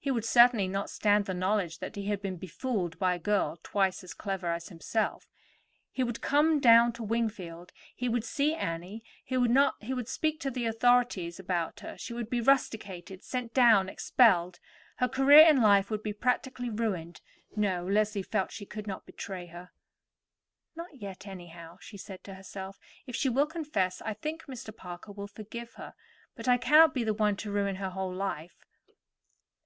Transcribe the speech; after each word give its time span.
He 0.00 0.10
would 0.10 0.24
certainly 0.24 0.66
not 0.68 0.90
stand 0.90 1.24
the 1.24 1.32
knowledge 1.32 1.78
that 1.78 1.96
he 1.96 2.06
had 2.06 2.20
been 2.20 2.36
befooled 2.36 2.98
by 2.98 3.14
a 3.14 3.18
girl 3.20 3.58
twice 3.62 4.04
as 4.04 4.12
clever 4.12 4.48
as 4.48 4.68
himself. 4.68 5.28
He 5.92 6.02
would 6.02 6.20
come 6.20 6.58
down 6.60 6.92
to 6.94 7.04
Wingfield, 7.04 7.72
he 7.94 8.08
would 8.08 8.24
see 8.24 8.52
Annie, 8.52 9.02
he 9.24 9.38
would 9.38 10.08
speak 10.08 10.40
to 10.40 10.50
the 10.50 10.66
authorities 10.66 11.38
about 11.38 11.80
her, 11.80 11.96
she 11.96 12.12
would 12.12 12.28
be 12.28 12.40
rusticated, 12.42 13.22
sent 13.22 13.54
down, 13.54 13.88
expelled. 13.88 14.58
Her 14.96 15.08
career 15.08 15.46
in 15.46 15.62
life 15.62 15.88
would 15.88 16.02
be 16.02 16.12
practically 16.12 16.68
ruined. 16.68 17.22
No. 17.56 17.86
Leslie 17.86 18.22
felt 18.24 18.50
she 18.52 18.66
could 18.66 18.88
not 18.88 19.06
betray 19.06 19.46
her. 19.46 19.70
"Not 20.76 20.96
yet, 21.00 21.26
anyhow," 21.28 21.78
she 21.80 21.96
said 21.96 22.24
to 22.24 22.34
herself. 22.34 22.78
"If 23.06 23.14
she 23.16 23.30
will 23.30 23.46
confess, 23.46 24.02
I 24.02 24.14
think 24.14 24.44
Mr. 24.44 24.76
Parker 24.76 25.12
will 25.12 25.28
forgive 25.28 25.74
her, 25.74 25.94
but 26.34 26.48
I 26.48 26.58
cannot 26.58 26.92
be 26.92 27.04
the 27.04 27.14
one 27.14 27.36
to 27.36 27.52
ruin 27.52 27.76
her 27.76 27.90
whole 27.90 28.12
life." 28.12 28.66